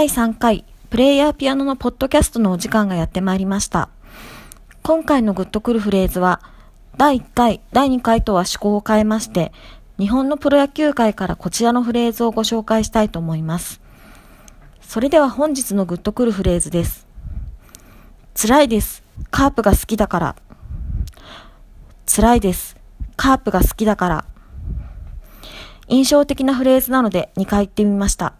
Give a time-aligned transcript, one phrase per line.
[0.00, 3.90] 第3回プレイヤーピアノのポッドキャストのお時間がやってまいりました。
[4.82, 6.40] 今回のグッとくるフレーズは、
[6.96, 9.52] 第1回、第2回とは趣向を変えまして、
[9.98, 13.82] 日本のプロ野球界からこちらのフレーズをご紹介したいと思います。
[14.80, 17.06] それでは本日のグッとくるフレーズです。
[18.34, 19.02] 辛いです。
[19.30, 20.36] カープが好きだから。
[22.06, 22.78] 辛いです。
[23.18, 24.24] カープが好きだから。
[25.88, 28.39] 印象的なフレーズなので2回言ってみました。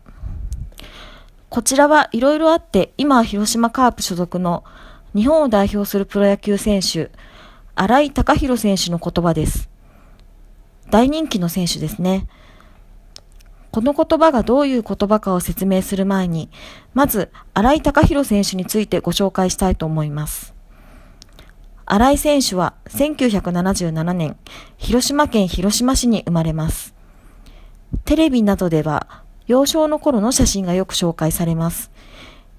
[1.50, 4.62] こちらはいろいろあって、今は広島カープ所属の
[5.16, 7.10] 日本を代表するプロ野球選手、
[7.74, 9.68] 新井貴弘選手の言葉です。
[10.90, 12.28] 大人気の選手ですね。
[13.72, 16.50] この言葉がどういう言葉かを説明する前に、
[16.94, 20.54] まず、新井貴弘選手についてご紹介したいと思います。
[21.84, 24.36] 新井選手は1977年、
[24.76, 26.94] 広島県広島市に生まれます。
[28.04, 31.90] テレビなどでは幼少の頃の写真がよく紹介されます。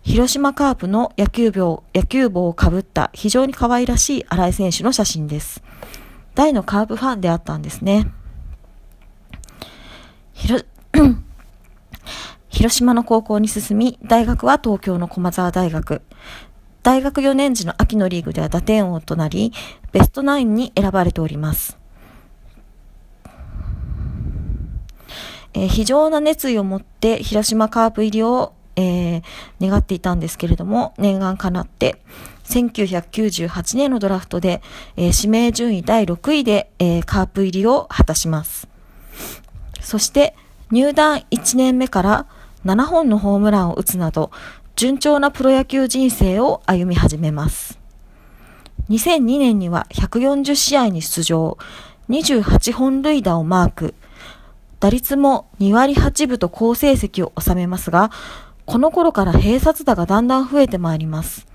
[0.02, 5.64] 広島カープの野球帽野球帽をかぶった非常に可愛らしい新井選手の写真です。
[6.36, 8.12] 大のカープファンであったんですね。
[12.50, 16.02] 広島の高校に進み、大学は東京の駒沢大学。
[16.84, 19.54] 大学4年時の秋のリーグでは打点王となり、
[19.94, 21.81] ベストナインに選ばれております。
[25.54, 29.24] えー、非常な熱意を持って広島カープ入りを、えー、
[29.62, 32.02] 願っていたんですけれども、念願かなって、
[32.46, 34.62] 1998年のドラフトで、
[34.98, 38.68] えー、指名順位第6位で、えー、カープ入りを果たします。
[39.80, 40.36] そして
[40.72, 42.28] 入団1年目から
[42.66, 44.32] 7本のホームランを打つなど、
[44.76, 47.80] 順調なプロ野球人生を歩み始めます。
[48.90, 51.58] 2002年には140試合に出場、
[52.10, 53.96] 28本塁打をマーク、
[54.82, 58.12] 打率も2割8分と好成績を収めますが、
[58.66, 61.48] この頃から併殺打がだんだん増えてまいります。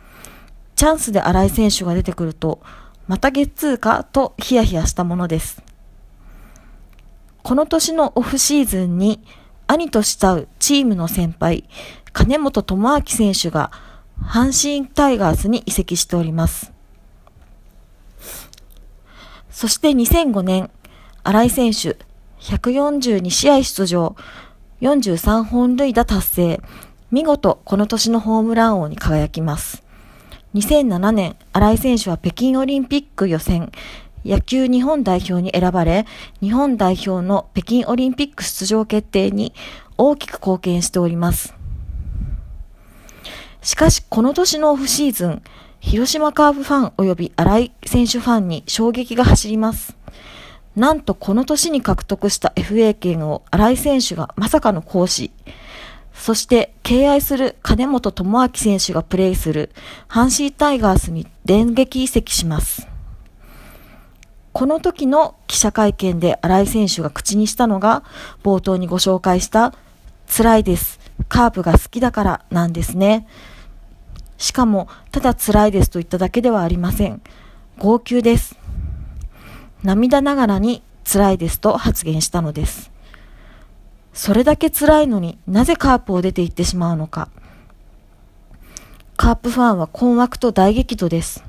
[0.76, 2.60] チャンスで新井選手が出てくると、
[3.08, 5.60] またゲッツーかとヒヤヒヤしたものです。
[7.42, 9.20] この年のオフシーズンに、
[9.66, 11.68] 兄と慕うチームの先輩、
[12.12, 13.72] 金本智明選手が
[14.22, 16.72] 阪神タイガースに移籍しております。
[19.50, 20.70] そして2005年、
[21.24, 21.96] 新井選手、
[22.46, 24.14] 142試合出場、
[24.80, 26.60] 43本塁打達成。
[27.10, 29.82] 見事、この年のホームラン王に輝きます。
[30.54, 33.72] 2007年、新井選手は北京オリンピック予選、
[34.24, 36.06] 野球日本代表に選ばれ、
[36.40, 39.52] 日本代表の北京オリンピック出場決定に
[39.98, 41.52] 大きく貢献しております。
[43.60, 45.42] しかし、この年のオフシーズン、
[45.80, 49.95] 広島カープファン及び新井選手ファンに衝撃が走ります。
[50.76, 55.32] なんとこの年に獲得した FA 権を新井選手がまさかの行使。
[56.12, 59.70] そして敬愛する金本智明選手がプレーする
[60.08, 62.88] 阪神タイガースに電撃移籍します。
[64.52, 68.04] この時の記者会見で新井選手が口にしたのが
[68.42, 69.74] 冒頭にご紹介した
[70.34, 71.00] 辛いです。
[71.28, 73.26] カープが好きだからなんですね。
[74.38, 77.22] しかもただ辛いですと言っただけではありません。
[77.78, 78.65] 号泣です。
[79.82, 82.90] 涙ながらに辛いですと発言したのです。
[84.12, 87.28] それだけ辛いのになぜカープを出て行ってしまうのか。
[89.16, 91.44] カープファンは困惑と大激怒です。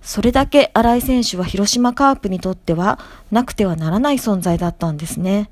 [0.00, 2.98] それだけ新井選手は広島カープにとっては
[3.30, 5.50] なくてはならない存在だったんですね。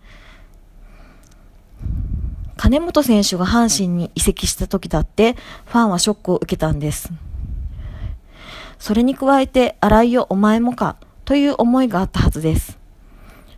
[2.57, 5.35] 金本選手が阪神に移籍した時だって
[5.67, 7.11] ファンはショックを受けたんです。
[8.81, 10.97] それに加えて新井よお前もか
[11.27, 12.79] という思いがあったはずです。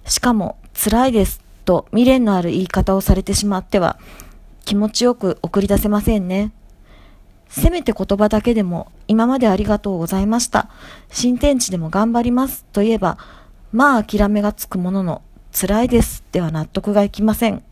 [0.05, 3.99] しかも、辛いですと未練のある言い方をされてしまっては、
[4.65, 6.53] 気持ちよく送り出せませんね。
[7.49, 10.69] せめて言葉だけでも、今までありがとうございました。
[11.11, 13.17] 新天地でも頑張りますと言えば、
[13.73, 15.23] まあ諦めがつくものの、
[15.53, 17.63] 辛いですでは納得がいきません。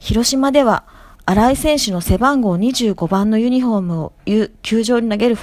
[0.00, 0.84] 広島では、
[1.24, 4.12] 新井選手の背番号25番のユニフォームを
[4.62, 5.36] 球場に投げる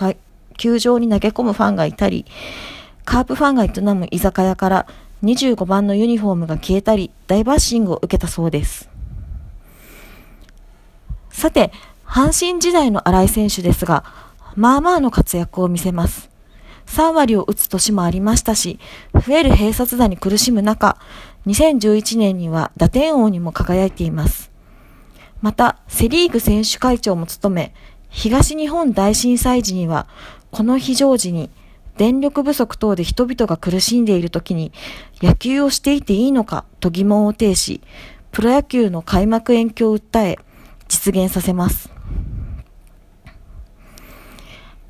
[0.58, 2.26] 球場に投げ込むファンがいたり、
[3.06, 4.88] カープファンが営む居酒屋から
[5.24, 8.90] 25番のユニフォームが消えたり、大バッシングを受けたそうです。
[11.30, 11.72] さて、
[12.06, 14.04] 阪神時代の新井選手ですが、
[14.56, 16.30] まあまあの活躍を見せます。
[16.88, 18.80] 3割を打つ年もありましたし、
[19.14, 20.98] 増える併殺打に苦しむ中、
[21.46, 24.52] 2011年には打点王にも輝いています。
[25.42, 27.74] また、セリーグ選手会長も務め、
[28.10, 30.08] 東日本大震災時には、
[30.52, 31.50] この非常時に
[31.98, 34.72] 電力不足等で人々が苦しんでいる時に
[35.22, 37.82] 野球をしていていいのかと疑問を呈し、
[38.32, 40.38] プロ野球の開幕延期を訴え、
[40.88, 41.90] 実現させます。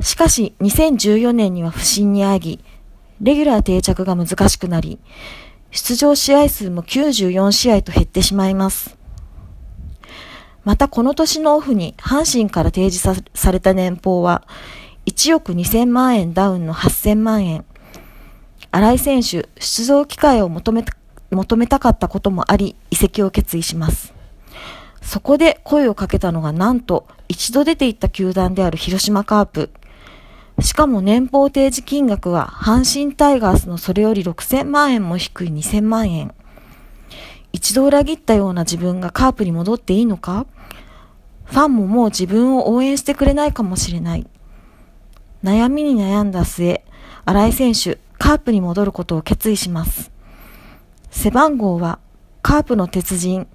[0.02, 2.64] しかし、2014年には不振にあぎ、
[3.22, 5.00] レギュラー定着が難しくなり、
[5.72, 8.98] 出場試合数も94試合と減ってしまいます。
[10.66, 14.46] またこの年のオフに阪神から提示された年俸は
[15.08, 17.64] 1億2000万円ダウンの8000万円。
[18.72, 20.84] 新井選手、出場機会を求め
[21.32, 24.14] 求めたかったこともあり、移籍を決意します。
[25.02, 29.70] そこで声をかけたのがなんと一度出ていった球団である広島カープ。
[30.60, 36.34] しかも年俸提示金額は阪神タイガースのそれより6000万円も低い2000万円。
[37.54, 40.46] 一度裏切ったような自分がカープに戻っていいのか？
[41.46, 44.28] ファンももう自分を応援してくれないかもしれない。
[45.44, 46.84] 悩みに悩んだ末、
[47.26, 50.12] 新井選手、カープに戻ることを決意します。
[51.12, 52.00] 背番号は、
[52.42, 53.48] カープの鉄人、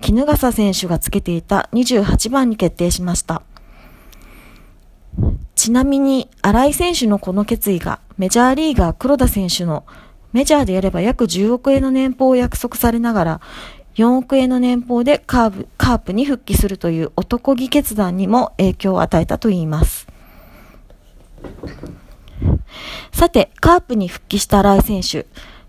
[0.00, 3.42] 衣笠選手がつけていた28番に決定しました。
[5.54, 9.84] ちなみに、新井選手のこの決意が、メジャーリーガー黒田選手の
[10.32, 13.40] メジャーでやれば約10億円の年俸を約束されながら、
[13.94, 20.06] 4億円の年俸でカーブカープに復帰するという男気決断にも影響を与えたといいます。
[23.12, 25.26] さて、カープに復帰した新井選手、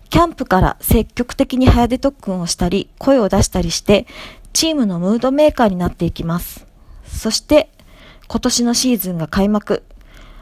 [0.08, 4.06] キャンプから積極的に早出特訓をしたり、声を出したりして、
[4.52, 6.66] チームのムードメーカーになっていきます。
[7.06, 7.70] そして、
[8.28, 9.82] 今年のシーズンが開幕。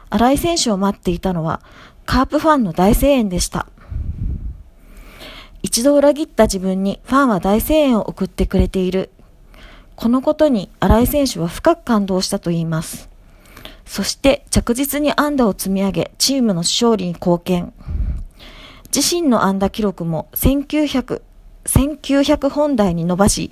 [0.09, 1.61] 新井選手を待っていたのは、
[2.05, 3.67] カープファンの大声援でした。
[5.61, 9.11] 一度裏切った自分にファンは大声援を送ってくれている。
[9.95, 13.08] このことに新井選手は深く感動したといいます。
[13.89, 17.73] そして着実に安打を積み上げ、チームの勝利に貢献。
[18.95, 21.23] 自身の安打記録も1900、
[21.65, 23.49] 1900本台に伸ばし、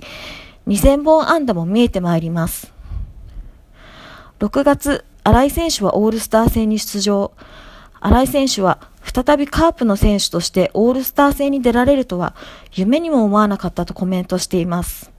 [0.68, 2.72] 2000本安打も見えてまいります。
[4.38, 7.32] 6月、新井選手はオールスター戦に出場。
[7.98, 12.36] 新井選手は再びカープの選手としてオールスター戦に出られるとは
[12.72, 15.10] 夢にも思わなかったとコメントしています。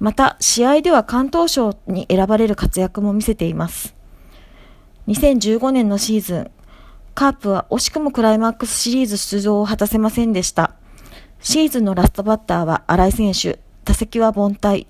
[0.00, 4.01] また、試合では関東賞に選ばれる活躍も見せています。
[5.08, 6.50] 2015年のシーズン、
[7.14, 10.74] カープは惜しくもクライマックスシリーズ出場を果たせませんでした。
[11.40, 14.86] シーズンのラストバッターは新井選手、打席は凡退。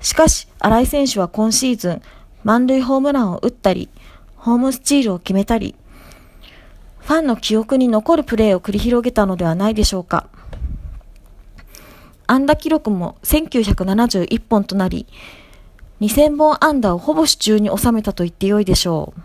[0.00, 2.02] しかし、新井選手は今シーズン、
[2.44, 3.88] 満塁ホームランを打ったり、
[4.36, 5.74] ホームスチールを決めたり、
[7.00, 10.28] ファンの記憶に残るプレーを繰り広げたのではないでしょうか。
[12.28, 15.08] 安打記録も1971本となり、
[16.00, 19.20] 2000本安打をほぼ手中に収めたと言ってよいでしょう。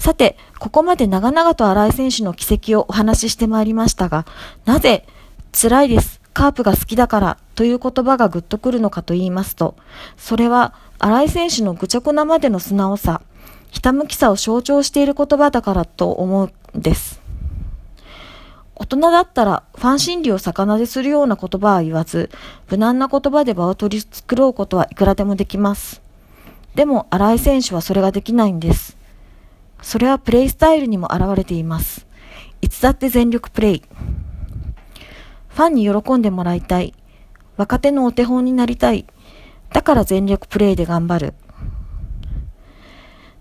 [0.00, 4.24] さて、ここまで長々と新井選手の奇跡をお話ししてまいりましたが、
[4.64, 5.06] なぜ、
[5.52, 9.74] 辛いです、カープが好きだからという言葉がグッとくるのかと言いますと、
[10.16, 13.22] それは新井選手の愚直なまでの素直さ、
[13.70, 17.25] ひたむきさを象徴している言葉だからと思うんです。
[18.78, 22.30] 大人だったらファン心理を逆なでするような言葉は言わず、
[22.68, 26.02] 無難な言葉で場を取り繕うことはいくらでもできます。
[26.74, 28.98] でも、新井選手はそれができないんです。
[29.80, 32.06] それはプレイスタイルにも現れています。
[32.60, 33.82] いつだって全力プレイ。
[35.48, 36.92] ファンに喜んでもらいたい。
[37.56, 39.06] 若手のお手本になりたい。
[39.72, 41.34] だから全力プレイで頑張る。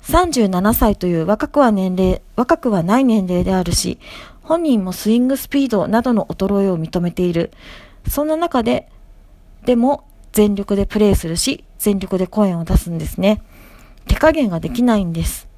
[0.04, 4.00] 37歳という若くは年齢、若くはない年齢であるし、
[4.46, 7.52] 本人もスイングスピードなどの衰えを認めている。
[8.08, 8.88] そんな中で、
[9.66, 13.42] でも全力でプレーするし、全力で声を出すんですね。
[14.08, 15.50] 手加減ができないんです。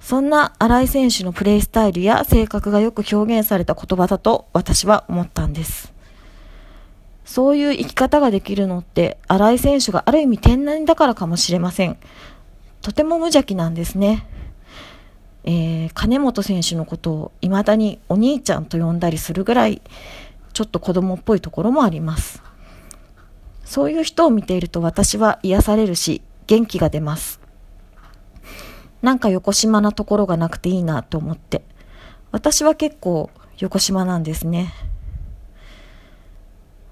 [0.00, 5.92] そんな新井選手のプレイスタイルや性格がよく表現された言葉だと私は思ったんです。
[7.24, 11.96] そういう生き方ができるのって新井選手がある意味天然だからかもしれません。
[12.82, 14.26] とても無邪気なんですね。
[15.50, 19.80] えー、金本選手のことを未だにお兄ちゃんと呼んだりするぐらい
[20.52, 22.42] ちょっと子供っぽいところもあります。
[23.64, 27.40] そういう人を見ていると私は癒されるし元気が出ます。
[29.00, 31.62] なんか横島なところがなくていいなと思って。
[32.30, 34.74] 私は結構横島なんですね。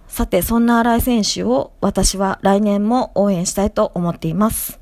[0.09, 4.81] さて、そんな新井選手を私は来年も応援したいと思っています。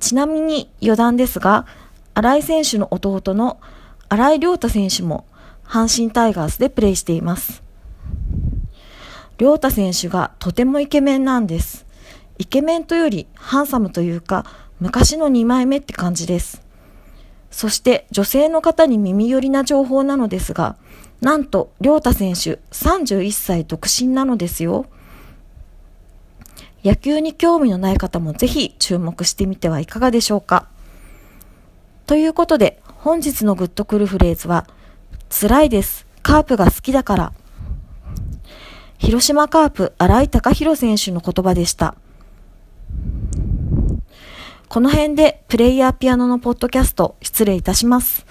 [0.00, 1.66] ちなみに余談ですが、
[2.14, 3.60] 新井選手の弟の
[4.08, 5.26] 新井亮太選手も
[5.64, 7.62] 阪神タイガースでプレーしています。
[9.38, 11.86] 亮太選手がとてもイケメンなんです。
[12.38, 14.46] イケメンとよりハンサムというか
[14.80, 16.62] 昔の2枚目って感じです。
[17.50, 20.76] そして女性の方に耳寄りな情報なのですが、
[21.20, 24.86] なんと亮太選手31歳独身なのですよ。
[26.84, 30.68] 野球に興味のない方もぜひ注目してみてはいかがでしょうか。
[32.06, 34.66] ということで、本日のグッとくるフレーズは、
[35.30, 36.06] 辛いです。
[36.22, 37.32] カープが好きだから。
[38.98, 41.94] 広島カープ、新井貴弘選手の言葉でした。
[44.68, 48.26] この辺でプレイヤーピアノのポッドキャスト失礼いたします。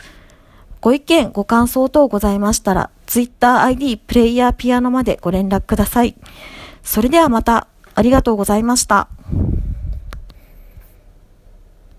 [0.82, 6.16] ご意見、ご感想等ございましたら、TwitterID プレイヤーピアノまでご連絡ください。
[6.84, 9.08] それではまた、ありがとうございました。